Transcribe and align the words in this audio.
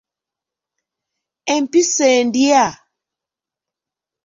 Empisi 1.53 2.03
endya. 2.19 2.65